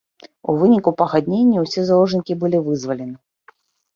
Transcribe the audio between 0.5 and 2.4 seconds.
У выніку пагаднення ўсе заложнікі